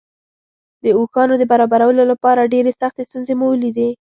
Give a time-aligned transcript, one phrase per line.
[0.83, 3.89] د اوښانو د برابرولو لپاره ډېرې سختې ستونزې مو ولیدې.